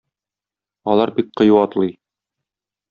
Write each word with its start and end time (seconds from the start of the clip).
Алар 0.93 1.13
бик 1.21 1.31
кыю 1.41 1.61
атлый. 1.67 1.95